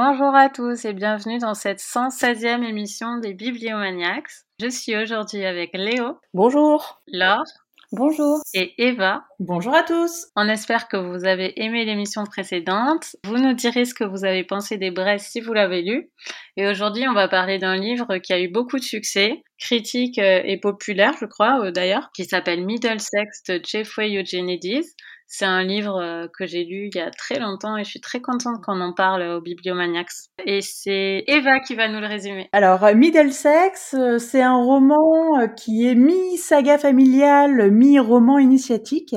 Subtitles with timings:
[0.00, 4.30] Bonjour à tous et bienvenue dans cette 116e émission des Bibliomaniacs.
[4.62, 6.20] Je suis aujourd'hui avec Léo.
[6.32, 7.02] Bonjour.
[7.08, 7.42] Laure.
[7.90, 8.38] Bonjour.
[8.54, 9.24] Et Eva.
[9.40, 10.28] Bonjour à tous.
[10.36, 13.16] On espère que vous avez aimé l'émission précédente.
[13.24, 16.12] Vous nous direz ce que vous avez pensé des Brest si vous l'avez lu.
[16.56, 20.42] Et aujourd'hui, on va parler d'un livre qui a eu beaucoup de succès, critique euh,
[20.44, 24.84] et populaire, je crois, euh, d'ailleurs, qui s'appelle Middlesex de Jeffrey Eugenides.
[25.30, 28.00] C'est un livre euh, que j'ai lu il y a très longtemps et je suis
[28.00, 30.08] très contente qu'on en parle au Bibliomaniacs.
[30.46, 32.48] Et c'est Eva qui va nous le résumer.
[32.52, 39.14] Alors, euh, Middlesex, euh, c'est un roman qui est mi-saga familiale, mi-roman initiatique,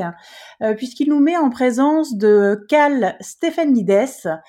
[0.77, 4.41] puisqu'il nous met en présence de Cal Stephanides,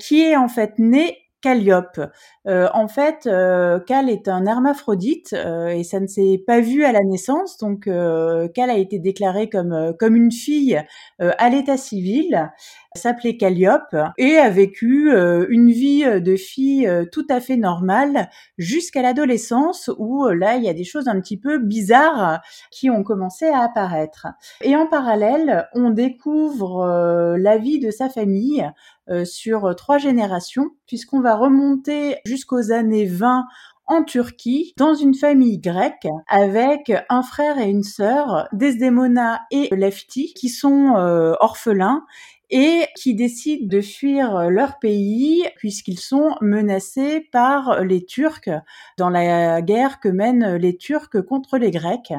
[0.00, 2.00] qui est en fait né Calliope.
[2.46, 6.84] Euh, en fait, euh, Cal est un hermaphrodite euh, et ça ne s'est pas vu
[6.84, 7.58] à la naissance.
[7.58, 10.80] Donc, Cal a été déclaré comme comme une fille
[11.18, 12.50] à l'état civil,
[12.94, 15.12] s'appelait Calliope et a vécu
[15.48, 18.28] une vie de fille tout à fait normale
[18.58, 23.02] jusqu'à l'adolescence où là il y a des choses un petit peu bizarres qui ont
[23.02, 24.26] commencé à apparaître.
[24.62, 28.64] Et en parallèle, on découvre la vie de sa famille
[29.10, 33.44] euh, sur trois générations, puisqu'on va remonter jusqu'aux années 20
[33.86, 40.32] en Turquie, dans une famille grecque, avec un frère et une sœur, Desdemona et Lefti,
[40.32, 42.06] qui sont euh, orphelins
[42.50, 48.50] et qui décident de fuir leur pays puisqu'ils sont menacés par les Turcs
[48.98, 52.12] dans la guerre que mènent les Turcs contre les Grecs.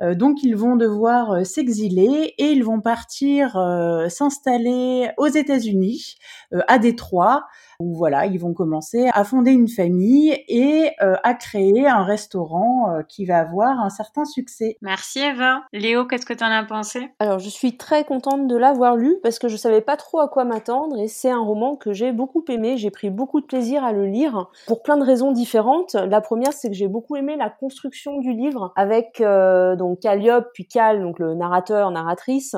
[0.00, 6.16] Euh, donc ils vont devoir s'exiler et ils vont partir euh, s'installer aux États-Unis,
[6.52, 7.46] euh, à Détroit,
[7.80, 13.24] où voilà, ils vont commencer à fonder une famille et à créer un restaurant qui
[13.24, 14.76] va avoir un certain succès.
[14.80, 15.62] Merci Eva.
[15.72, 17.10] Léo, qu'est-ce que tu en as pensé?
[17.18, 20.28] Alors je suis très contente de l'avoir lu parce que je savais pas trop à
[20.28, 22.76] quoi m'attendre et c'est un roman que j'ai beaucoup aimé.
[22.76, 25.94] J'ai pris beaucoup de plaisir à le lire pour plein de raisons différentes.
[25.94, 30.48] La première, c'est que j'ai beaucoup aimé la construction du livre avec euh, donc Calliope
[30.52, 32.56] puis Cal, donc le narrateur, narratrice,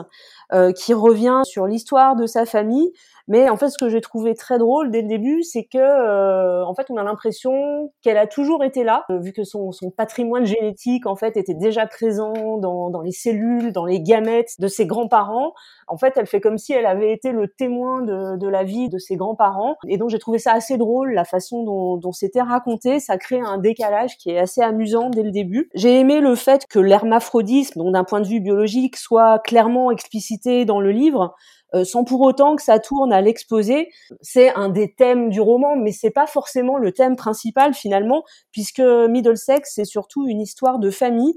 [0.52, 2.92] euh, qui revient sur l'histoire de sa famille
[3.28, 6.64] mais en fait, ce que j'ai trouvé très drôle dès le début, c'est que euh,
[6.64, 10.44] en fait, on a l'impression qu'elle a toujours été là, euh, vu que son, patrimoine
[10.44, 15.52] génétique en fait était déjà présent dans, les cellules, dans les gamètes de ses grands-parents.
[15.88, 18.88] En fait, elle fait comme si elle avait été le témoin de, de la vie
[18.88, 19.76] de ses grands-parents.
[19.88, 23.00] Et donc, j'ai trouvé ça assez drôle, la façon dont, dont c'était raconté.
[23.00, 25.70] Ça crée un décalage qui est assez amusant dès le début.
[25.74, 30.64] J'ai aimé le fait que l'hermaphrodisme, donc d'un point de vue biologique, soit clairement explicité
[30.64, 31.34] dans le livre.
[31.74, 33.90] Euh, sans pour autant que ça tourne à l'exposé.
[34.22, 38.80] C'est un des thèmes du roman, mais c'est pas forcément le thème principal finalement, puisque
[38.80, 41.34] Middlesex c'est surtout une histoire de famille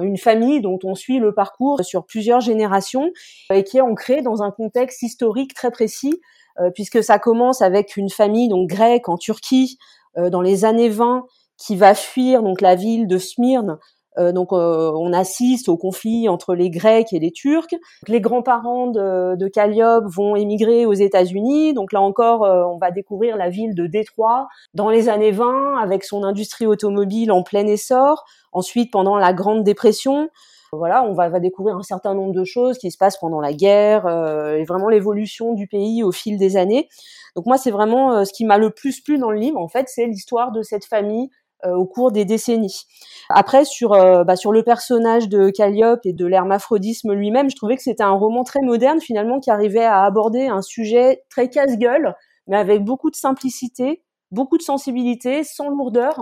[0.00, 3.10] une famille dont on suit le parcours sur plusieurs générations
[3.52, 6.20] et qui est ancrée dans un contexte historique très précis
[6.60, 9.78] euh, puisque ça commence avec une famille donc grecque en Turquie
[10.16, 11.26] euh, dans les années 20
[11.58, 13.78] qui va fuir donc la ville de Smyrne
[14.18, 17.74] donc euh, on assiste au conflit entre les Grecs et les Turcs.
[18.08, 21.72] Les grands-parents de, de, Calliope vont émigrer aux États-Unis.
[21.72, 25.78] Donc là encore, euh, on va découvrir la ville de Détroit dans les années 20
[25.78, 28.24] avec son industrie automobile en plein essor.
[28.52, 30.28] Ensuite, pendant la Grande Dépression,
[30.72, 33.52] voilà, on va, va, découvrir un certain nombre de choses qui se passent pendant la
[33.52, 36.88] guerre et vraiment l'évolution du pays au fil des années.
[37.36, 39.58] Donc moi, c'est vraiment ce qui m'a le plus plu dans le livre.
[39.58, 42.84] En fait, c'est l'histoire de cette famille euh, au cours des décennies.
[43.28, 47.76] Après, sur, euh, bah, sur le personnage de Calliope et de l'hermaphrodisme lui-même, je trouvais
[47.76, 52.14] que c'était un roman très moderne finalement qui arrivait à aborder un sujet très casse-gueule,
[52.46, 56.20] mais avec beaucoup de simplicité, beaucoup de sensibilité, sans lourdeur.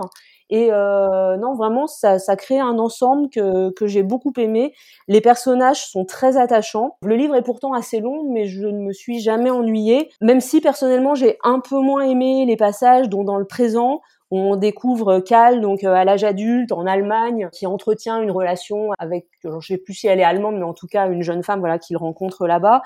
[0.49, 4.73] Et euh, non, vraiment, ça, ça crée un ensemble que, que j'ai beaucoup aimé.
[5.07, 6.97] Les personnages sont très attachants.
[7.03, 10.09] Le livre est pourtant assez long, mais je ne me suis jamais ennuyée.
[10.19, 14.01] Même si personnellement, j'ai un peu moins aimé les passages dont dans le présent,
[14.31, 19.27] on découvre Cal, donc euh, à l'âge adulte, en Allemagne, qui entretient une relation avec,
[19.43, 21.59] je ne sais plus si elle est allemande, mais en tout cas une jeune femme,
[21.59, 22.81] voilà, qu'il rencontre là-bas.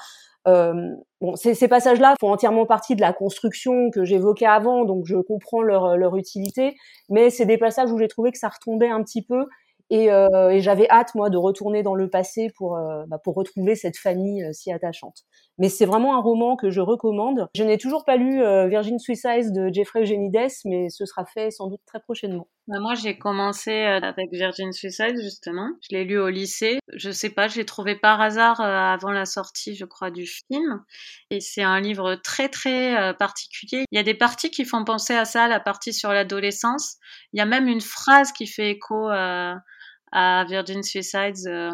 [0.47, 5.05] Euh, bon, ces, ces passages-là font entièrement partie de la construction que j'évoquais avant, donc
[5.05, 6.75] je comprends leur, leur utilité,
[7.09, 9.45] mais c'est des passages où j'ai trouvé que ça retombait un petit peu
[9.89, 13.35] et, euh, et j'avais hâte moi de retourner dans le passé pour euh, bah, pour
[13.35, 15.23] retrouver cette famille euh, si attachante.
[15.57, 17.47] Mais c'est vraiment un roman que je recommande.
[17.55, 21.51] Je n'ai toujours pas lu euh, Virgin Suicide de Jeffrey Eugenides, mais ce sera fait
[21.51, 22.47] sans doute très prochainement.
[22.67, 25.69] Bah, moi, j'ai commencé avec Virgin Suicide justement.
[25.81, 26.79] Je l'ai lu au lycée.
[26.93, 30.83] Je sais pas, je l'ai trouvé par hasard avant la sortie, je crois, du film.
[31.29, 33.85] Et c'est un livre très très particulier.
[33.91, 36.97] Il y a des parties qui font penser à ça, la partie sur l'adolescence.
[37.33, 41.71] Il y a même une phrase qui fait écho à Virgin Suicides, euh,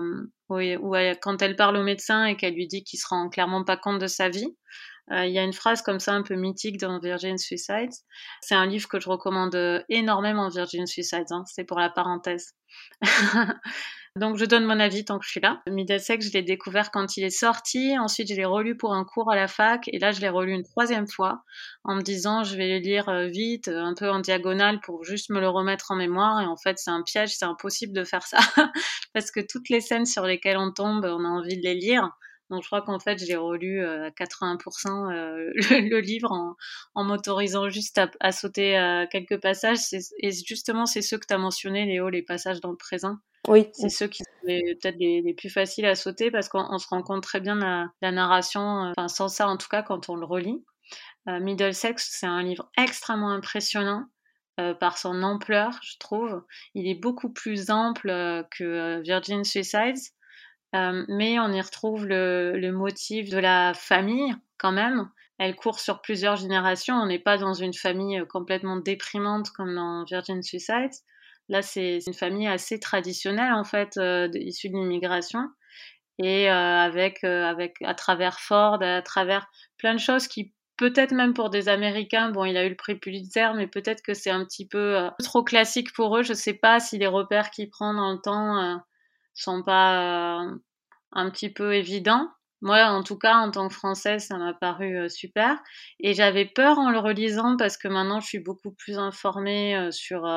[0.50, 3.78] où, quand elle parle au médecin et qu'elle lui dit qu'il se rend clairement pas
[3.78, 4.58] compte de sa vie.
[5.12, 7.94] Euh, il y a une phrase comme ça un peu mythique dans Virgin Suicides.
[8.42, 11.32] C'est un livre que je recommande énormément, Virgin Suicides.
[11.32, 11.44] Hein.
[11.48, 12.54] C'est pour la parenthèse.
[14.18, 15.62] Donc je donne mon avis tant que je suis là.
[15.68, 17.98] Middlesex, je l'ai découvert quand il est sorti.
[17.98, 19.88] Ensuite, je l'ai relu pour un cours à la fac.
[19.88, 21.44] Et là, je l'ai relu une troisième fois
[21.86, 25.30] en me disant, je vais le lire euh, vite, un peu en diagonale pour juste
[25.30, 26.42] me le remettre en mémoire.
[26.42, 28.40] Et en fait, c'est un piège, c'est impossible de faire ça.
[29.14, 32.10] Parce que toutes les scènes sur lesquelles on tombe, on a envie de les lire.
[32.52, 35.52] Donc je crois qu'en fait, j'ai relu euh, à 80% euh,
[35.90, 36.56] le, livre en,
[36.96, 39.80] en m'autorisant juste à, sauter euh, quelques passages.
[40.20, 43.16] Et justement, c'est ceux que tu as mentionnés, Léo, les passages dans le présent.
[43.48, 43.70] Oui.
[43.72, 47.24] C'est ceux qui sont peut-être les, plus faciles à sauter parce qu'on se rend compte
[47.24, 50.26] très bien de la, la narration, enfin sans ça en tout cas quand on le
[50.26, 50.64] relit.
[51.26, 54.06] Middlesex, c'est un livre extrêmement impressionnant.
[54.80, 56.44] par son ampleur, je trouve.
[56.76, 58.10] Il est beaucoup plus ample
[58.52, 60.12] que Virgin Suicides.
[60.76, 65.10] Euh, mais on y retrouve le, le, motif de la famille quand même.
[65.38, 66.96] Elle court sur plusieurs générations.
[66.96, 70.94] On n'est pas dans une famille euh, complètement déprimante comme dans Virgin Suicides.
[71.50, 75.50] Là, c'est une famille assez traditionnelle en fait, euh, issue de l'immigration
[76.18, 79.48] et euh, avec, euh, avec à travers Ford, à travers
[79.78, 82.96] plein de choses qui peut-être même pour des Américains, bon, il a eu le prix
[82.96, 86.24] Pulitzer, mais peut-être que c'est un petit peu trop classique pour eux.
[86.24, 88.82] Je sais pas si les repères qu'il prend dans le temps
[89.34, 90.56] sont pas euh,
[91.12, 92.28] un petit peu évidents.
[92.64, 95.58] Moi, en tout cas, en tant que Française, ça m'a paru euh, super.
[96.00, 99.90] Et j'avais peur en le relisant parce que maintenant, je suis beaucoup plus informée euh,
[99.90, 100.28] sur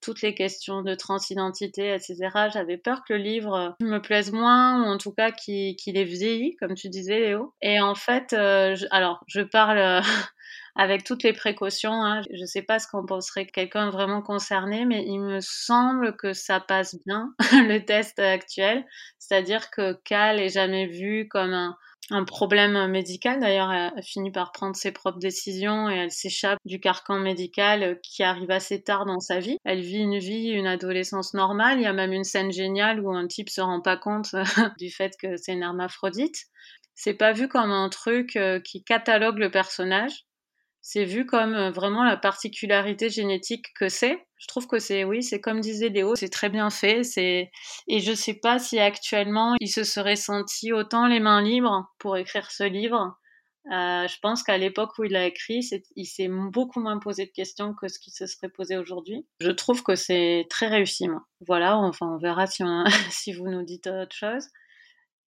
[0.00, 2.16] toutes les questions de transidentité, etc.
[2.52, 6.04] J'avais peur que le livre me plaise moins ou en tout cas qu'il qu ait
[6.04, 7.54] vieilli, comme tu disais, Léo.
[7.60, 10.00] Et en fait, alors, je parle
[10.76, 12.04] avec toutes les précautions.
[12.04, 12.22] Hein.
[12.30, 16.32] Je ne sais pas ce qu'en penserait quelqu'un vraiment concerné, mais il me semble que
[16.32, 18.84] ça passe bien, le test actuel.
[19.18, 21.76] C'est-à-dire que Cal est jamais vu comme un,
[22.10, 23.40] un problème médical.
[23.40, 28.22] D'ailleurs, elle finit par prendre ses propres décisions et elle s'échappe du carcan médical qui
[28.22, 29.56] arrive assez tard dans sa vie.
[29.64, 31.78] Elle vit une vie, une adolescence normale.
[31.78, 34.34] Il y a même une scène géniale où un type se rend pas compte
[34.78, 36.36] du fait que c'est une hermaphrodite.
[36.94, 40.25] C'est pas vu comme un truc euh, qui catalogue le personnage
[40.88, 44.24] c'est vu comme euh, vraiment la particularité génétique que c'est.
[44.38, 47.02] Je trouve que c'est, oui, c'est comme disait Léo, c'est très bien fait.
[47.02, 47.50] C'est
[47.88, 52.16] et je sais pas si actuellement il se serait senti autant les mains libres pour
[52.16, 53.18] écrire ce livre.
[53.72, 57.32] Euh, je pense qu'à l'époque où il a écrit, il s'est beaucoup moins posé de
[57.32, 59.26] questions que ce qui se serait posé aujourd'hui.
[59.40, 61.24] Je trouve que c'est très réussi, moi.
[61.40, 62.62] Voilà, enfin, on verra si,
[63.10, 64.46] si vous nous dites autre chose.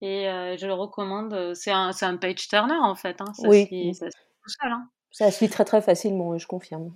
[0.00, 1.52] Et euh, je le recommande.
[1.54, 3.20] C'est un, un page turner en fait.
[3.20, 3.34] Hein.
[3.34, 3.68] Ça oui.
[3.92, 4.72] tout seul.
[4.72, 4.88] Hein.
[5.10, 6.92] Ça se lit très très facilement, je confirme.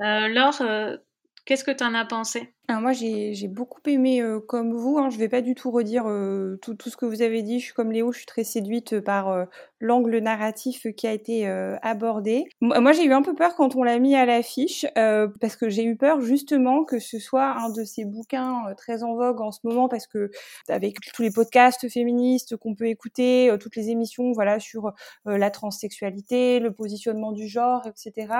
[0.00, 0.96] Euh, Laure, euh,
[1.44, 2.54] qu'est-ce que tu en as pensé?
[2.78, 4.98] Moi, j'ai beaucoup aimé euh, comme vous.
[4.98, 7.58] Hein, je ne vais pas du tout redire euh, tout, ce que vous avez dit.
[7.58, 9.44] Je suis comme Léo, je suis très séduite par euh,
[9.80, 11.46] l'angle narratif qui a été
[11.82, 12.44] abordé.
[12.60, 15.84] Moi, j'ai eu un peu peur quand on l'a mis à l'affiche, parce que j'ai
[15.84, 19.60] eu peur justement que ce soit un de ces bouquins très en vogue en ce
[19.64, 20.30] moment, parce que
[20.68, 24.92] avec tous les podcasts féministes qu'on peut écouter, toutes les émissions, voilà, sur
[25.24, 28.34] la transsexualité, le positionnement du genre, etc.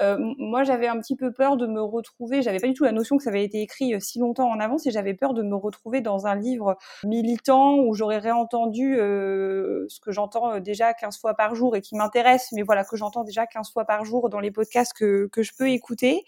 [0.00, 2.42] moi, j'avais un petit peu peur de me retrouver.
[2.42, 4.60] J'avais pas du tout la notion que ça avait été écrit euh, si longtemps en
[4.60, 9.86] avance et j'avais peur de me retrouver dans un livre militant où j'aurais réentendu euh,
[9.88, 12.96] ce que j'entends euh, déjà 15 fois par jour et qui m'intéresse, mais voilà, que
[12.96, 16.24] j'entends déjà 15 fois par jour dans les podcasts que, que je peux écouter.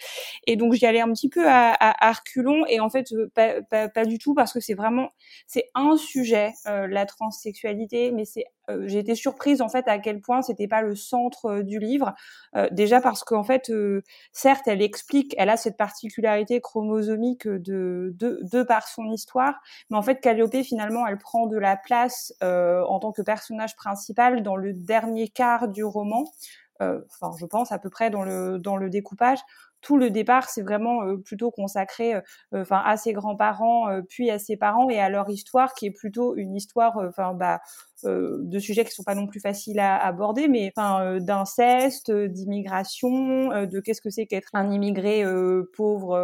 [0.47, 4.19] Et donc j'y allais un petit peu à, à, reculons et en fait pas, du
[4.19, 5.11] tout parce que c'est vraiment,
[5.47, 8.45] c'est un sujet, la transsexualité, mais c'est
[8.87, 12.15] j'ai été surprise en fait à quel point c'était pas le centre du livre.
[12.71, 13.71] Déjà parce qu'en fait,
[14.33, 19.55] certes, elle explique, elle a cette particularité chromosomique de, par son histoire,
[19.91, 24.43] mais en fait, Calliope finalement, elle prend de la place en tant que personnage principal
[24.43, 26.25] dans le dernier quart du roman.
[26.81, 29.39] Enfin, je pense à peu près dans le dans le découpage
[29.85, 32.15] tout le départ, c'est vraiment plutôt consacré,
[32.71, 36.57] à ses grands-parents, puis à ses parents et à leur histoire, qui est plutôt une
[36.57, 36.97] histoire,
[37.35, 37.59] bah, euh,
[38.03, 43.53] de sujets qui sont pas non plus faciles à aborder, mais enfin euh, d'inceste, d'immigration,
[43.53, 45.25] euh, de qu'est-ce que c'est qu'être un immigré
[45.77, 46.19] pauvre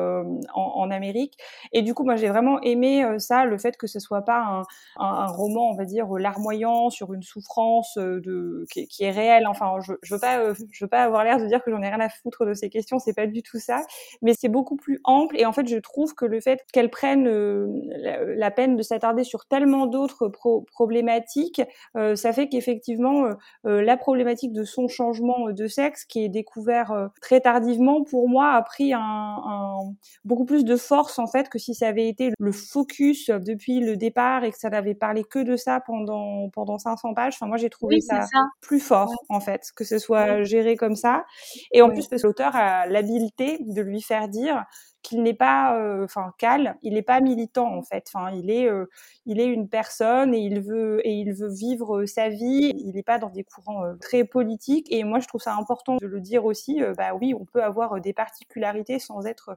[0.55, 1.39] en, en, Amérique.
[1.73, 4.63] Et du coup, moi j'ai vraiment aimé ça, le fait que ce soit pas un,
[4.97, 9.47] un, roman, on va dire larmoyant sur une souffrance de qui, qui est réelle.
[9.47, 11.89] Enfin, je, je veux pas, je veux pas avoir l'air de dire que j'en ai
[11.89, 12.99] rien à foutre de ces questions.
[12.99, 13.83] C'est pas du tout ça,
[14.23, 17.25] mais c'est beaucoup plus ample et en fait je trouve que le fait qu'elle prenne
[17.27, 21.63] la, peine de s'attarder sur tellement d'autres problématiques,
[21.95, 23.29] ça fait qu'effectivement
[23.65, 28.63] la problématique de son changement de sexe qui est découvert très tardivement pour moi a
[28.63, 29.77] pris un, un,
[30.25, 33.97] beaucoup plus de force en fait que si ça avait été le focus depuis le
[33.97, 37.35] départ et que ça n'avait parlé que de ça pendant pendant 500 pages.
[37.35, 38.27] Enfin moi j'ai trouvé ça,
[38.61, 41.25] plus fort en fait que ce soit géré comme ça.
[41.73, 44.65] Et en plus parce que l'auteur a l'habileté de lui faire dire
[45.03, 48.11] qu'il n'est pas, euh, enfin, Cal, il n'est pas militant en fait.
[48.13, 48.87] Enfin, il est, euh,
[49.27, 52.73] il est une personne et il veut et il veut vivre sa vie.
[52.77, 54.91] Il n'est pas dans des courants euh, très politiques.
[54.93, 56.83] Et moi, je trouve ça important de le dire aussi.
[56.97, 59.57] bah oui, on peut avoir des particularités sans être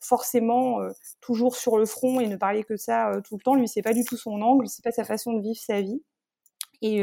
[0.00, 0.80] forcément
[1.22, 3.54] toujours sur le front et ne parler que ça tout le temps.
[3.54, 6.02] Lui, c'est pas du tout son angle, c'est pas sa façon de vivre sa vie.
[6.82, 7.02] Et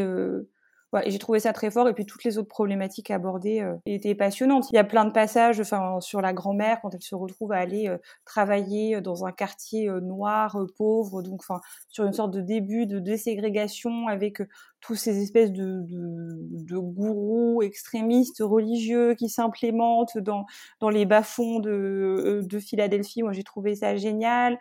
[0.94, 1.88] Ouais, j'ai trouvé ça très fort.
[1.88, 4.68] Et puis toutes les autres problématiques abordées euh, étaient passionnantes.
[4.72, 7.58] Il y a plein de passages, enfin sur la grand-mère quand elle se retrouve à
[7.58, 12.42] aller euh, travailler euh, dans un quartier noir, pauvre, donc enfin sur une sorte de
[12.42, 14.42] début de déségrégation avec
[14.82, 20.46] tous ces espèces de, de, de, gourous extrémistes religieux qui s'implémentent dans
[20.80, 23.24] dans les bas-fonds de, de Philadelphie.
[23.24, 24.58] Moi, j'ai trouvé ça génial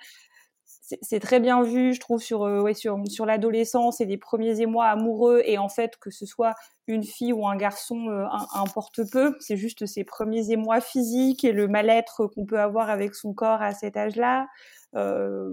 [1.03, 5.43] c'est très bien vu, je trouve, sur, euh, sur l'adolescence et les premiers émois amoureux.
[5.45, 6.55] Et en fait, que ce soit
[6.87, 9.37] une fille ou un garçon euh, importe peu.
[9.41, 13.63] C'est juste ces premiers émois physiques et le mal-être qu'on peut avoir avec son corps
[13.63, 14.47] à cet âge-là.
[14.97, 15.53] Euh,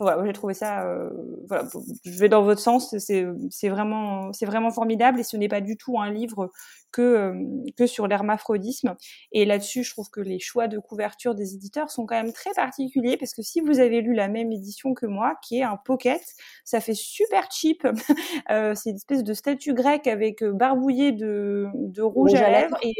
[0.00, 0.84] voilà, j'ai trouvé ça.
[0.84, 1.08] Euh,
[1.48, 1.68] voilà,
[2.04, 2.94] je vais dans votre sens.
[2.98, 6.50] C'est vraiment, c'est vraiment formidable et ce n'est pas du tout un livre
[6.90, 7.34] que euh,
[7.76, 8.96] que sur l'hermaphrodisme.
[9.32, 12.50] Et là-dessus, je trouve que les choix de couverture des éditeurs sont quand même très
[12.54, 15.76] particuliers parce que si vous avez lu la même édition que moi, qui est un
[15.76, 16.22] pocket,
[16.64, 17.86] ça fait super cheap.
[18.50, 22.94] euh, c'est une espèce de statue grecque avec barbouillé de, de rouge, à lèvres, et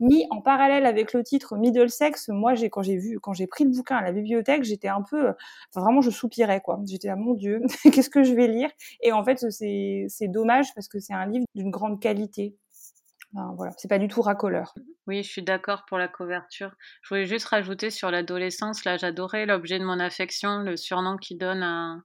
[0.00, 2.28] mis en parallèle avec le titre Middlesex.
[2.28, 5.02] Moi, j'ai quand j'ai vu, quand j'ai pris le bouquin à la bibliothèque, j'étais un
[5.02, 6.80] peu, enfin, vraiment, je soupire quoi.
[6.86, 7.60] J'étais là, mon Dieu,
[7.92, 8.70] qu'est-ce que je vais lire?
[9.02, 12.56] Et en fait, c'est dommage parce que c'est un livre d'une grande qualité.
[13.32, 14.74] voilà, c'est pas du tout racoleur.
[15.06, 16.74] Oui, je suis d'accord pour la couverture.
[17.02, 21.38] Je voulais juste rajouter sur l'adolescence, là, j'adorais l'objet de mon affection, le surnom qu'il
[21.38, 21.96] donne à,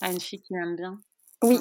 [0.00, 1.00] à une fille qu'il aime bien.
[1.44, 1.58] Oui.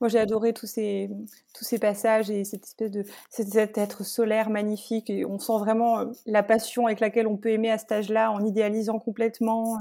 [0.00, 1.08] Moi, j'ai adoré tous ces,
[1.56, 5.10] tous ces passages et cette espèce de cet être solaire magnifique.
[5.10, 8.30] Et on sent vraiment euh, la passion avec laquelle on peut aimer à cet âge-là
[8.30, 9.78] en idéalisant complètement.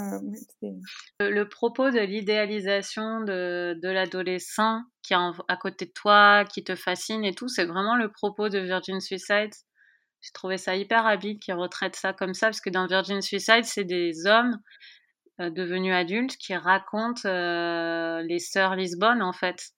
[0.64, 0.72] Euh,
[1.20, 6.76] le, propos de l'idéalisation de, de l'adolescent qui est à côté de toi, qui te
[6.76, 9.52] fascine et tout, c'est vraiment le propos de Virgin Suicide.
[10.22, 13.66] J'ai trouvé ça hyper habile qui retraite ça comme ça, parce que dans Virgin Suicide,
[13.66, 14.58] c'est des hommes
[15.40, 19.72] euh, devenus adultes qui racontent euh, les sœurs Lisbonne en fait.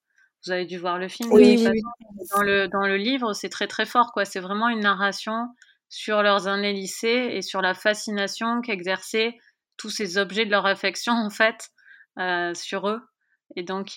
[0.45, 1.31] Vous avez dû voir le film.
[1.31, 4.25] Oui, Dans le dans le livre, c'est très très fort quoi.
[4.25, 5.47] C'est vraiment une narration
[5.89, 9.37] sur leurs années lycée et sur la fascination qu'exerçaient
[9.77, 11.69] tous ces objets de leur affection en fait
[12.19, 13.01] euh, sur eux.
[13.55, 13.91] Et donc,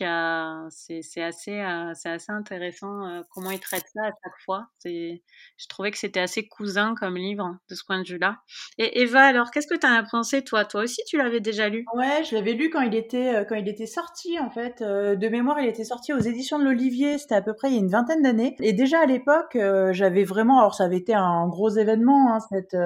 [0.71, 4.67] c'est assez, euh, c'est assez intéressant euh, comment ils traitent ça à chaque fois.
[4.85, 8.37] Je trouvais que c'était assez cousin comme livre de ce point de vue-là.
[8.77, 10.65] Et Eva, alors, qu'est-ce que tu as pensé, toi?
[10.65, 11.85] Toi aussi, tu l'avais déjà lu?
[11.95, 14.83] Ouais, je l'avais lu quand il était, euh, quand il était sorti, en fait.
[14.83, 17.19] de mémoire, il était sorti aux éditions de l'Olivier.
[17.19, 18.55] C'était à peu près il y a une vingtaine d'années.
[18.61, 19.57] Et déjà à l'époque,
[19.93, 22.77] j'avais vraiment, alors ça avait été un gros événement, hein, cette,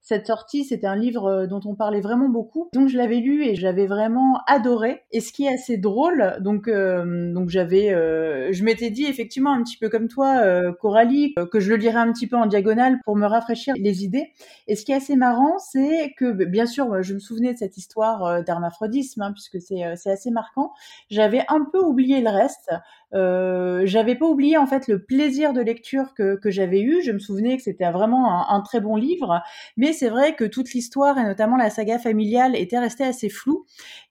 [0.00, 0.64] cette sortie.
[0.64, 2.70] C'était un livre dont on parlait vraiment beaucoup.
[2.72, 5.02] Donc, je l'avais lu et j'avais vraiment adoré.
[5.12, 5.97] Et ce qui est assez drôle,
[6.40, 10.72] donc, euh, donc j'avais, euh, je m'étais dit effectivement un petit peu comme toi, euh,
[10.72, 14.32] Coralie, que je le lirais un petit peu en diagonale pour me rafraîchir les idées.
[14.66, 17.76] Et ce qui est assez marrant, c'est que bien sûr, je me souvenais de cette
[17.76, 20.72] histoire d'hermaphrodisme, hein, puisque c'est assez marquant.
[21.10, 22.70] J'avais un peu oublié le reste.
[23.12, 27.02] J'avais pas oublié en fait le plaisir de lecture que, j'avais eu.
[27.02, 29.42] Je me souvenais que c'était vraiment un, très bon livre,
[29.76, 33.64] mais c'est vrai que toute l'histoire et notamment la saga familiale était restée assez floue.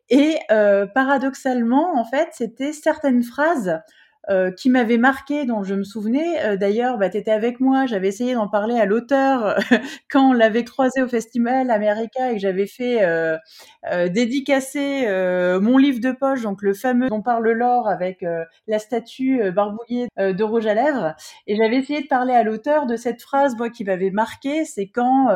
[0.10, 3.82] Et euh, paradoxalement, en fait, c'était certaines phrases
[4.30, 6.44] euh, qui m'avait marqué, dont je me souvenais.
[6.44, 9.58] Euh, d'ailleurs, bah, tu étais avec moi, j'avais essayé d'en parler à l'auteur
[10.12, 13.38] quand on l'avait croisé au Festival America et que j'avais fait euh,
[14.10, 15.08] dédicacer
[15.62, 18.26] mon livre de poche, donc le fameux dont parle l'or avec
[18.68, 21.16] la statue barbouillée de rouge à lèvres.
[21.46, 24.88] Et j'avais essayé de parler à l'auteur de cette phrase, moi, qui m'avait marqué, c'est
[24.88, 25.30] quand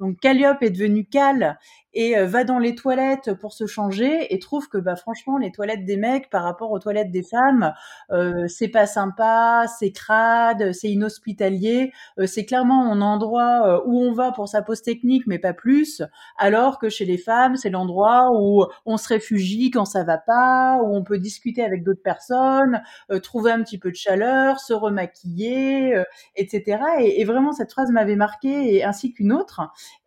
[0.00, 1.58] donc Calliope est devenu Cal
[1.94, 5.84] et va dans les toilettes pour se changer et trouve que bah franchement les toilettes
[5.84, 7.72] des mecs par rapport aux toilettes des femmes
[8.10, 14.02] euh, c'est pas sympa, c'est crade, c'est inhospitalier, euh, c'est clairement un endroit euh, où
[14.02, 16.02] on va pour sa pose technique, mais pas plus,
[16.36, 20.78] alors que chez les femmes, c'est l'endroit où on se réfugie quand ça va pas,
[20.82, 22.82] où on peut discuter avec d'autres personnes,
[23.22, 26.02] trouver un petit peu de chaleur, se remaquiller,
[26.36, 26.82] etc.
[27.00, 29.60] Et, et, vraiment, cette phrase m'avait marqué, et ainsi qu'une autre.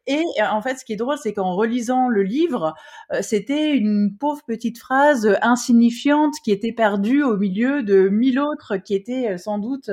[0.08, 2.74] Et en fait, ce qui est drôle, c'est qu'en relisant le livre,
[3.22, 8.94] c'était une pauvre petite phrase insignifiante qui était perdue au milieu de mille autres qui
[8.96, 9.90] étaient sans doute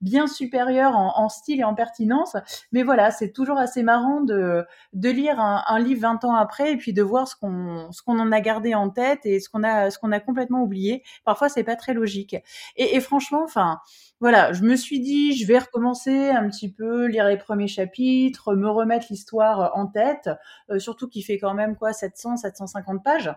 [0.00, 2.36] bien supérieures en, style et en pertinence.
[2.72, 6.92] Mais voilà, c'est toujours assez marrant de, lire un, livre 20 ans après et puis
[6.92, 10.12] de voir ce qu'on en a gardé en tête et ce qu'on a ce qu'on
[10.12, 11.02] a complètement oublié.
[11.24, 12.36] Parfois, c'est pas très logique.
[12.76, 13.80] Et, et franchement, enfin
[14.20, 18.54] voilà, je me suis dit, je vais recommencer un petit peu, lire les premiers chapitres,
[18.54, 20.30] me remettre l'histoire en tête,
[20.70, 23.32] euh, surtout qu'il fait quand même quoi, 700, 750 pages.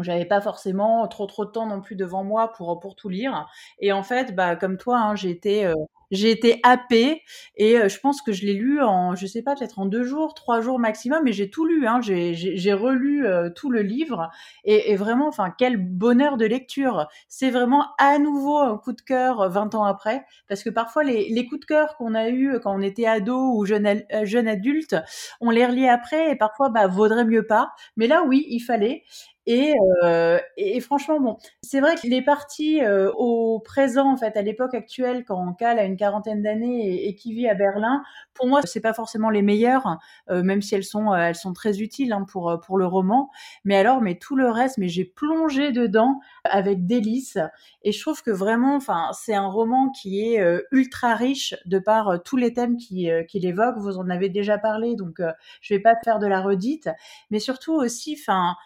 [0.00, 3.46] J'avais pas forcément trop trop de temps non plus devant moi pour pour tout lire.
[3.78, 5.74] Et en fait, bah comme toi, hein, j'ai été euh,
[6.12, 7.22] j'ai été happée
[7.56, 10.04] et euh, je pense que je l'ai lu en, je sais pas, peut-être en deux
[10.04, 11.86] jours, trois jours maximum, mais j'ai tout lu.
[11.86, 14.30] Hein, j'ai relu euh, tout le livre
[14.64, 17.08] et, et, vraiment, enfin, quel bonheur de lecture.
[17.28, 21.30] C'est vraiment à nouveau un coup de cœur 20 ans après, parce que parfois les,
[21.30, 24.96] les coups de cœur qu'on a eu quand on était ado ou jeune, adulte,
[25.40, 27.72] on les relit après et parfois, bah, vaudrait mieux pas.
[27.96, 29.04] Mais là, oui, il fallait.
[29.46, 34.36] Et, euh, et, franchement, bon, c'est vrai qu'il est parti euh, au présent, en fait,
[34.36, 38.02] à l'époque actuelle, quand Cal a une quarantaine d'années et, qui vit à Berlin.
[38.34, 39.98] Pour moi, c'est pas forcément les meilleures,
[40.30, 43.30] euh, même si elles sont, elles sont très utiles hein, pour pour le roman.
[43.64, 47.38] Mais alors, mais tout le reste, mais j'ai plongé dedans avec délice.
[47.82, 52.22] Et je trouve que vraiment, enfin, c'est un roman qui est ultra riche de par
[52.24, 53.76] tous les thèmes qu'il qui évoque.
[53.78, 55.20] Vous en avez déjà parlé, donc
[55.60, 56.88] je vais pas faire de la redite,
[57.30, 58.56] mais surtout aussi, enfin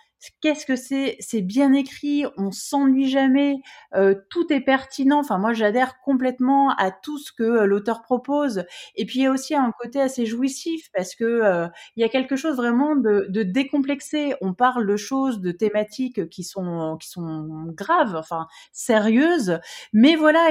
[0.41, 1.17] qu'est-ce que c'est?
[1.21, 3.57] C'est bien écrit, on s'ennuie jamais,
[3.95, 5.19] euh, tout est pertinent.
[5.21, 8.65] Enfin, moi, j'adhère complètement à tout ce que euh, l'auteur propose.
[8.95, 12.05] Et puis, il y a aussi un côté assez jouissif parce que euh, il y
[12.05, 14.35] a quelque chose vraiment de, de, décomplexé.
[14.41, 19.59] On parle de choses, de thématiques qui sont qui sont graves, enfin sérieuses.
[19.93, 20.49] Mais voilà,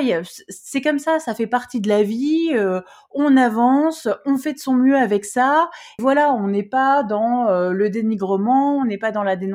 [0.50, 2.52] c'est comme ça, ça fait partie de la vie.
[3.12, 5.70] on avance, on fait de son mieux avec ça.
[6.00, 9.55] Voilà, on n'est pas dans le dénigrement, on n'est pas dans la dénonciation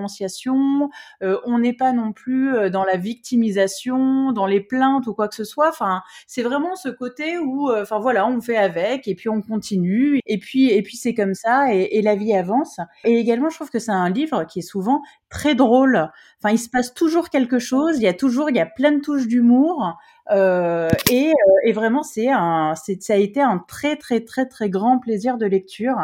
[1.22, 5.28] euh, on n'est pas non plus euh, dans la victimisation, dans les plaintes ou quoi
[5.28, 5.68] que ce soit.
[5.68, 9.42] Enfin, c'est vraiment ce côté où, euh, enfin voilà, on fait avec et puis on
[9.42, 12.78] continue et puis et puis c'est comme ça et, et la vie avance.
[13.04, 16.10] Et également, je trouve que c'est un livre qui est souvent très drôle.
[16.42, 17.96] Enfin, il se passe toujours quelque chose.
[17.98, 19.96] Il y a toujours, il y a plein de touches d'humour.
[20.30, 24.98] Euh, et, euh, et, vraiment, c'est ça a été un très très très très grand
[24.98, 25.96] plaisir de lecture.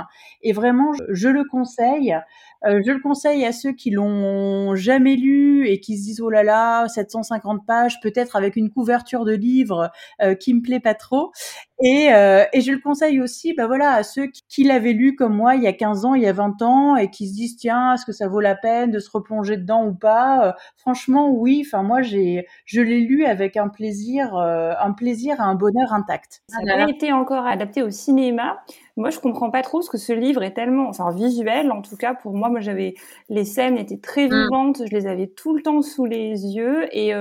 [0.43, 2.17] Et vraiment, je, le conseille.
[2.65, 6.31] Euh, je le conseille à ceux qui l'ont jamais lu et qui se disent oh
[6.31, 9.91] là là, 750 pages, peut-être avec une couverture de livre
[10.23, 11.31] euh, qui me plaît pas trop.
[11.83, 15.63] Et, je le conseille aussi, bah voilà, à ceux qui, l'avaient lu comme moi il
[15.63, 18.07] y a 15 ans, il y a 20 ans, et qui se disent tiens, est-ce
[18.07, 20.57] que ça vaut la peine de se replonger dedans ou pas?
[20.77, 21.63] Franchement, oui.
[21.67, 26.43] Enfin, moi, j'ai, je l'ai lu avec un plaisir, euh, un plaisir, un bonheur intact.
[26.49, 28.59] Ça n'a pas été encore adapté au cinéma.
[28.97, 31.71] Moi, je comprends pas trop parce que ce livre est tellement, enfin, visuel.
[31.71, 32.95] En tout cas, pour moi, moi, j'avais
[33.29, 34.43] les scènes étaient très mmh.
[34.43, 34.83] vivantes.
[34.85, 37.15] Je les avais tout le temps sous les yeux et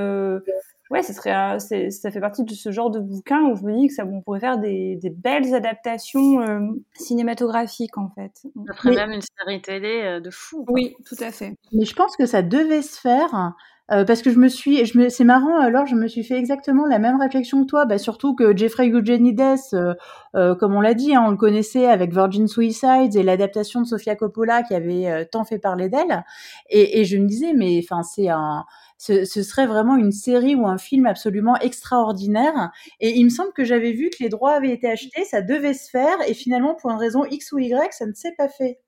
[0.91, 3.87] ouais, ça serait, ça fait partie de ce genre de bouquin où je me dis
[3.87, 6.59] que ça, on pourrait faire des, des belles adaptations euh,
[6.93, 8.43] cinématographiques en fait.
[8.67, 10.65] Ça ferait même une série télé euh, de fou.
[10.69, 11.55] Oui, tout à fait.
[11.73, 13.53] Mais je pense que ça devait se faire.
[13.91, 15.59] Euh, parce que je me suis, je me, c'est marrant.
[15.59, 17.85] Alors, je me suis fait exactement la même réflexion que toi.
[17.85, 19.41] Bah, surtout que Jeffrey Eugenides,
[19.73, 19.93] euh,
[20.35, 23.85] euh, comme on l'a dit, hein, on le connaissait avec Virgin Suicides et l'adaptation de
[23.85, 26.25] Sofia Coppola qui avait tant fait parler d'elle.
[26.69, 28.65] Et, et, je me disais, mais enfin, c'est un,
[28.97, 32.71] ce, serait vraiment une série ou un film absolument extraordinaire.
[32.99, 35.73] Et il me semble que j'avais vu que les droits avaient été achetés, ça devait
[35.73, 38.79] se faire, et finalement, pour une raison X ou Y, ça ne s'est pas fait.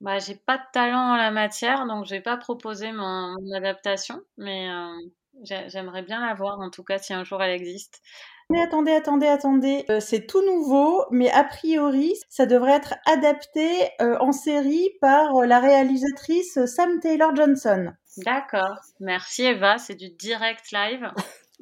[0.00, 4.20] Bah, j'ai pas de talent en la matière, donc je vais pas proposer mon, adaptation,
[4.36, 4.92] mais euh,
[5.68, 8.02] j'aimerais bien la voir, en tout cas, si un jour elle existe.
[8.50, 13.88] Mais attendez, attendez, attendez, euh, c'est tout nouveau, mais a priori, ça devrait être adapté
[14.00, 17.92] euh, en série par la réalisatrice Sam Taylor Johnson.
[18.18, 18.78] D'accord.
[19.00, 21.10] Merci Eva, c'est du direct live.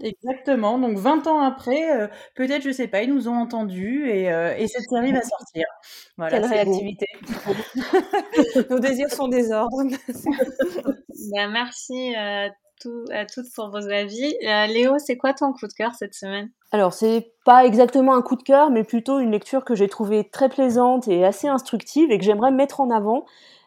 [0.03, 0.79] Exactement.
[0.79, 4.55] Donc 20 ans après, euh, peut-être, je sais pas, ils nous ont entendus et, euh,
[4.57, 5.65] et cette série va sortir.
[6.17, 7.07] Voilà, Quelle réactivité.
[8.71, 9.83] Nos désirs sont des ordres.
[11.33, 12.51] Ben, merci à,
[13.13, 14.35] à toutes pour vos avis.
[14.47, 16.51] Euh, Léo, c'est quoi ton coup de cœur cette semaine?
[16.71, 20.29] Alors, c'est pas exactement un coup de cœur, mais plutôt une lecture que j'ai trouvée
[20.29, 23.25] très plaisante et assez instructive et que j'aimerais mettre en avant.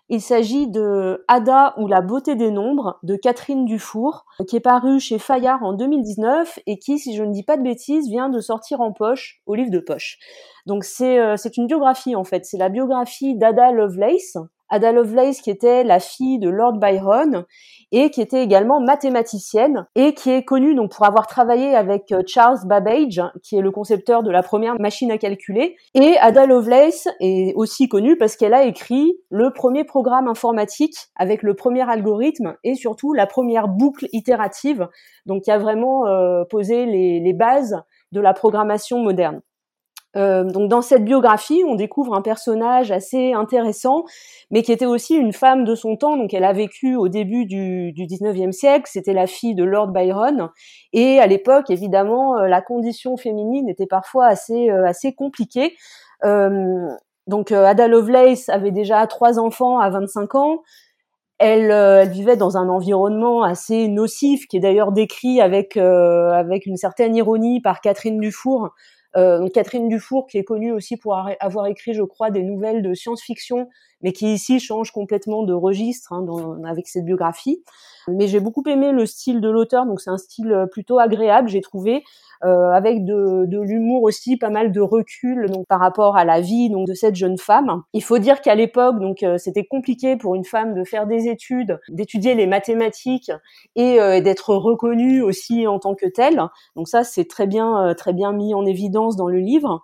[0.10, 5.00] Il s'agit de Ada ou la beauté des nombres de Catherine Dufour, qui est paru
[5.00, 8.40] chez Fayard en 2019 et qui, si je ne dis pas de bêtises, vient de
[8.40, 10.18] sortir en poche, au livre de poche.
[10.66, 14.38] Donc c'est euh, c'est une biographie en fait, c'est la biographie d'Ada Lovelace.
[14.70, 17.46] Ada Lovelace qui était la fille de Lord Byron
[17.92, 22.22] et qui était également mathématicienne et qui est connue donc pour avoir travaillé avec euh,
[22.26, 27.08] Charles Babbage qui est le concepteur de la première machine à calculer et Ada Lovelace
[27.20, 32.56] est aussi connue parce qu'elle a écrit le premier programme informatique avec le premier algorithme
[32.64, 34.88] et surtout la première boucle itérative
[35.26, 39.42] donc qui a vraiment euh, posé les, les bases de la programmation moderne.
[40.16, 44.06] Euh, donc dans cette biographie, on découvre un personnage assez intéressant,
[44.52, 46.18] mais qui était aussi une femme de son temps.
[46.18, 49.90] Donc elle a vécu au début du, du 19e siècle, c'était la fille de Lord
[49.90, 50.50] Byron,
[50.94, 55.76] et à l'époque, évidemment, euh, la condition féminine était parfois assez euh, assez compliquée.
[57.28, 60.62] Donc Ada Lovelace avait déjà trois enfants à 25 ans.
[61.40, 66.78] Elle, elle, vivait dans un environnement assez nocif, qui est d'ailleurs décrit avec avec une
[66.78, 68.70] certaine ironie par Catherine Dufour
[69.18, 72.94] euh, Catherine Dufour, qui est connue aussi pour avoir écrit, je crois, des nouvelles de
[72.94, 73.68] science-fiction,
[74.02, 76.26] mais qui ici change complètement de registre hein,
[76.66, 77.64] avec cette biographie.
[78.08, 81.50] Mais j'ai beaucoup aimé le style de l'auteur, donc c'est un style euh, plutôt agréable,
[81.50, 82.04] j'ai trouvé,
[82.46, 86.70] euh, avec de, l'humour aussi, pas mal de recul donc par rapport à la vie
[86.70, 87.82] donc de cette jeune femme.
[87.94, 91.80] Il faut dire qu'à l'époque, donc c'était compliqué pour une femme de faire des études,
[91.90, 93.32] d'étudier les mathématiques
[93.76, 96.42] et euh, d'être reconnue aussi en tant que telle.
[96.76, 99.84] Donc ça, c'est très bien, très bien mis en évidence dans le livre.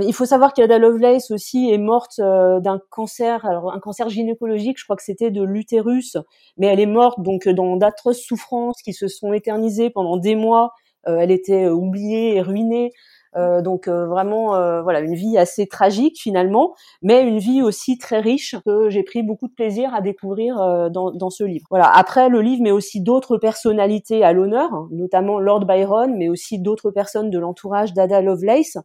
[0.00, 4.84] Il faut savoir qu'Ada Lovelace aussi est morte euh, d'un cancer, un cancer gynécologique, je
[4.84, 6.16] crois que c'était de l'utérus,
[6.56, 10.72] mais elle est morte donc dans d'atroces souffrances qui se sont éternisées pendant des mois.
[11.08, 12.92] Euh, elle était oubliée et ruinée.
[13.34, 17.96] Euh, donc euh, vraiment euh, voilà une vie assez tragique finalement, mais une vie aussi
[17.96, 20.56] très riche que j'ai pris beaucoup de plaisir à découvrir
[20.90, 21.66] dans, dans, ce livre.
[21.70, 21.90] Voilà.
[21.90, 26.58] Après le livre met aussi d'autres personnalités à l'honneur, hein, notamment Lord Byron, mais aussi
[26.58, 28.76] d'autres personnes de l'entourage d'Ada Lovelace.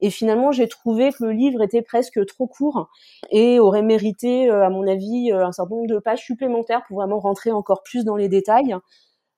[0.00, 2.88] Et finalement j'ai trouvé que le livre était presque trop court
[3.30, 7.52] et aurait mérité à mon avis un certain nombre de pages supplémentaires pour vraiment rentrer
[7.52, 8.76] encore plus dans les détails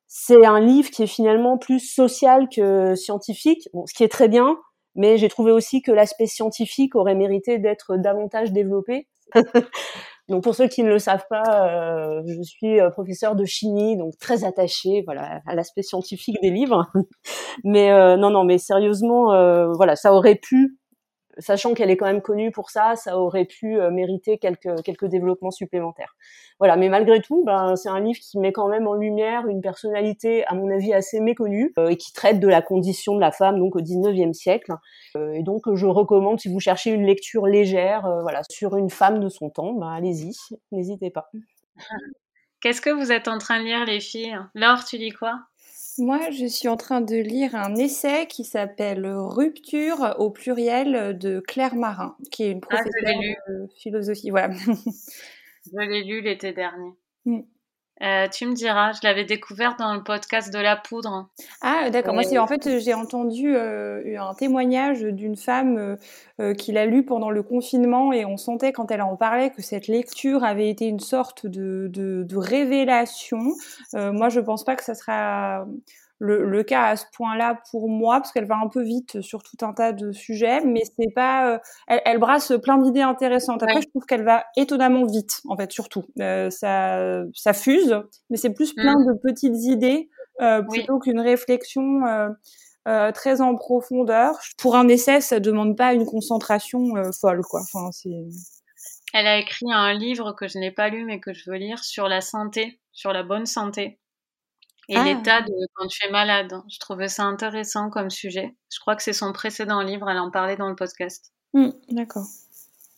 [0.06, 4.28] c'est un livre qui est finalement plus social que scientifique, bon, ce qui est très
[4.28, 4.56] bien,
[4.94, 9.08] mais j'ai trouvé aussi que l'aspect scientifique aurait mérité d'être davantage développé.
[10.28, 13.96] donc pour ceux qui ne le savent pas, euh, je suis euh, professeur de chimie,
[13.96, 16.86] donc très attachée voilà à l'aspect scientifique des livres.
[17.64, 19.26] mais euh, non non, mais sérieusement,
[19.74, 20.78] voilà, ça aurait pu
[21.38, 25.06] sachant qu'elle est quand même connue pour ça, ça aurait pu euh, mériter quelques quelques
[25.06, 26.16] développements supplémentaires.
[26.58, 29.60] Voilà, mais malgré tout, ben c'est un livre qui met quand même en lumière une
[29.60, 33.32] personnalité, à mon avis, assez méconnue euh, et qui traite de la condition de la
[33.32, 34.72] femme donc au 19e siècle.
[35.16, 39.20] Euh, et donc je recommande si vous cherchez une lecture légère, voilà, sur une femme
[39.20, 40.32] de son temps, ben allez-y,
[40.72, 41.30] n'hésitez pas.
[42.60, 44.38] Qu'est-ce que vous êtes en train de lire, les filles?
[44.54, 45.38] Laure, tu lis quoi?
[45.98, 51.40] Moi, je suis en train de lire un essai qui s'appelle Rupture au pluriel de
[51.40, 54.30] Claire Marin, qui est une ah, professeure de philosophie.
[54.30, 54.54] Voilà.
[54.54, 56.92] je l'ai lu l'été dernier.
[57.24, 57.40] Mm.
[58.02, 61.28] Euh, tu me diras, je l'avais découvert dans le podcast de la poudre.
[61.62, 62.12] Ah, d'accord.
[62.12, 65.96] Moi, c'est en fait, j'ai entendu euh, un témoignage d'une femme
[66.40, 69.62] euh, qui l'a lu pendant le confinement et on sentait quand elle en parlait que
[69.62, 73.54] cette lecture avait été une sorte de, de, de révélation.
[73.94, 75.66] moi, je pense pas que ça sera
[76.18, 79.42] le, le, cas à ce point-là pour moi, parce qu'elle va un peu vite sur
[79.42, 83.62] tout un tas de sujets, mais c'est pas, euh, elle, elle, brasse plein d'idées intéressantes.
[83.62, 86.04] Après, je trouve qu'elle va étonnamment vite, en fait, surtout.
[86.20, 88.00] Euh, ça, ça fuse,
[88.30, 89.06] mais c'est plus plein mmh.
[89.06, 90.08] de petites idées
[90.40, 92.00] euh, plutôt qu'une réflexion
[93.14, 94.38] très en profondeur.
[94.58, 96.80] Pour un essai, ça demande pas une concentration
[97.20, 97.60] folle, quoi.
[97.60, 98.10] Enfin, c'est.
[99.12, 101.82] Elle a écrit un livre que je n'ai pas lu mais que je veux lire
[101.84, 103.98] sur la santé, sur la bonne santé
[104.88, 105.04] et ah.
[105.04, 106.52] l'état de quand tu es malade.
[106.68, 108.54] Je trouvais ça intéressant comme sujet.
[108.72, 111.32] Je crois que c'est son précédent livre, elle en parlait dans le podcast.
[111.54, 112.26] Mmh, D'accord.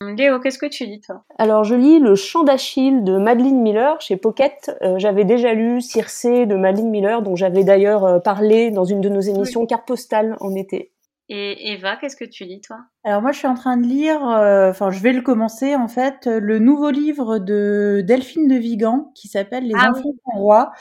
[0.01, 1.25] Hum, Léo, qu'est-ce que tu lis toi?
[1.39, 4.71] Alors je lis Le Chant d'Achille de Madeleine Miller chez Pocket.
[4.83, 9.01] Euh, j'avais déjà lu Circé de Madeleine Miller, dont j'avais d'ailleurs euh, parlé dans une
[9.01, 10.93] de nos émissions Carte postale en été.
[11.31, 12.79] Et Eva, qu'est-ce que tu lis toi?
[13.05, 15.89] Alors moi je suis en train de lire, euh, enfin je vais le commencer en
[15.89, 20.19] fait, le nouveau livre de Delphine de Vigan qui s'appelle Les ah enfants oui.
[20.35, 20.73] roi.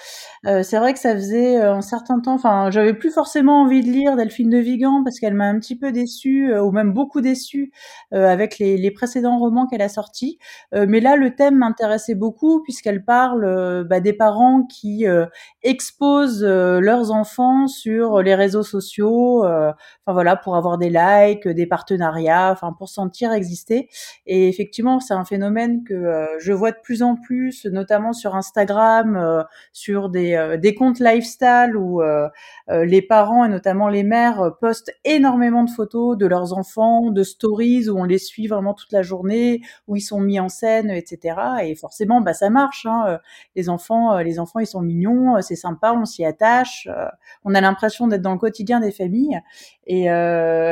[0.45, 3.81] Euh, c'est vrai que ça faisait euh, un certain temps, enfin j'avais plus forcément envie
[3.81, 7.21] de lire Delphine de Vigan parce qu'elle m'a un petit peu déçue ou même beaucoup
[7.21, 7.71] déçue
[8.12, 10.39] avec les, les, précédents romans qu'elle a sortis.
[10.73, 15.05] mais là le thème m'intéressait beaucoup puisqu'elle parle bah, des parents qui
[15.62, 19.45] exposent leurs enfants sur les réseaux sociaux.
[19.45, 23.89] Enfin voilà pour avoir des likes, des partenariats, enfin pour sentir exister.
[24.26, 29.45] Et effectivement, c'est un phénomène que je vois de plus en plus, notamment sur Instagram,
[29.73, 32.02] sur des, des comptes lifestyle où
[32.69, 37.89] les parents et notamment les mères postent énormément de photos de leurs enfants, de stories
[37.89, 41.38] où on les suit vraiment toute la journée, où ils sont mis en scène, etc.
[41.63, 42.86] Et forcément, bah ça marche.
[42.86, 43.19] Hein.
[43.56, 46.88] Les enfants, les enfants, ils sont mignons, c'est sympa, on s'y attache,
[47.43, 49.41] on a l'impression d'être dans le quotidien des familles.
[49.86, 50.26] Et, euh,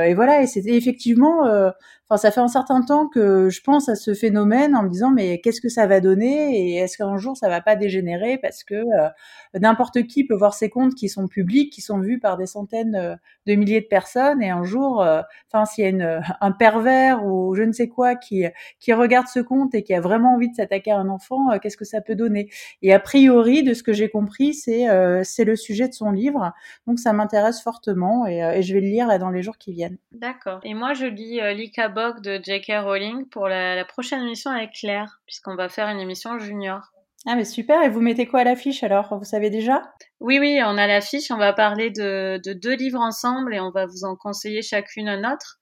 [0.05, 1.71] et voilà, et c'était effectivement, euh,
[2.07, 5.11] enfin, ça fait un certain temps que je pense à ce phénomène en me disant,
[5.11, 8.63] mais qu'est-ce que ça va donner et est-ce qu'un jour ça va pas dégénérer parce
[8.63, 9.09] que euh,
[9.53, 13.17] n'importe qui peut voir ces comptes qui sont publics, qui sont vus par des centaines
[13.45, 15.05] de milliers de personnes et un jour,
[15.51, 18.45] enfin, s'il y a une, un pervers ou je ne sais quoi qui
[18.79, 21.77] qui regarde ce compte et qui a vraiment envie de s'attaquer à un enfant, qu'est-ce
[21.77, 22.49] que ça peut donner?
[22.81, 24.85] Et a priori, de ce que j'ai compris, c'est
[25.23, 26.53] c'est le sujet de son livre,
[26.87, 29.97] donc ça m'intéresse fortement et, je vais le lire dans les jours qui viennent.
[30.11, 30.59] D'accord.
[30.63, 32.83] Et moi, je lis euh, Lika De J.K.
[32.83, 36.81] Rowling pour la, prochaine émission avec Claire, puisqu'on va faire une émission junior.
[37.25, 39.17] Ah mais super, et vous mettez quoi à l'affiche alors?
[39.17, 39.81] Vous savez déjà?
[40.19, 43.85] Oui, oui, on a l'affiche, on va parler de, deux livres ensemble et on va
[43.85, 45.59] vous en conseiller chacune un autre.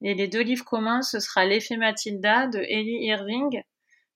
[0.00, 3.62] Et les deux livres communs, ce sera L'effet Mathilda de Ellie Irving.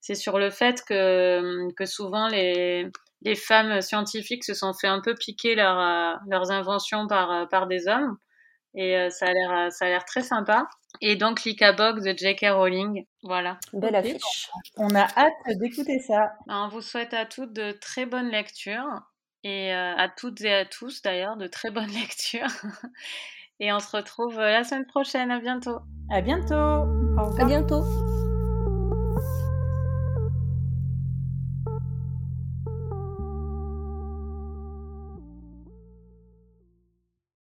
[0.01, 5.03] C'est sur le fait que, que souvent les, les femmes scientifiques se sont fait un
[5.03, 8.17] peu piquer leur, euh, leurs inventions par, euh, par des hommes.
[8.75, 10.67] Et euh, ça a l'air très sympa.
[11.01, 12.47] Et donc Lika Box de J.K.
[12.51, 13.05] Rowling.
[13.23, 13.59] Voilà.
[13.73, 14.49] Belle affiche.
[14.77, 16.33] On a hâte d'écouter ça.
[16.47, 19.03] Ben, on vous souhaite à toutes de très bonnes lectures.
[19.45, 22.49] Et à toutes et à tous d'ailleurs, de très bonnes lectures.
[23.61, 25.31] et on se retrouve la semaine prochaine.
[25.31, 25.79] À bientôt.
[26.11, 26.55] À bientôt.
[26.55, 28.08] À bientôt.